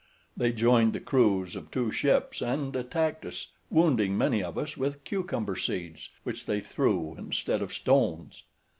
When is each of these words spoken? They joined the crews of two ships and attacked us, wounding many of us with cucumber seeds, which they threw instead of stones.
They 0.35 0.51
joined 0.51 0.93
the 0.93 0.99
crews 0.99 1.55
of 1.55 1.69
two 1.69 1.91
ships 1.91 2.41
and 2.41 2.75
attacked 2.75 3.23
us, 3.23 3.49
wounding 3.69 4.17
many 4.17 4.41
of 4.43 4.57
us 4.57 4.75
with 4.75 5.03
cucumber 5.03 5.55
seeds, 5.55 6.09
which 6.23 6.47
they 6.47 6.59
threw 6.59 7.13
instead 7.19 7.61
of 7.61 7.71
stones. 7.71 8.41